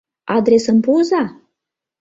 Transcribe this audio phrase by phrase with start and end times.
[0.37, 1.23] Адресым пуыза...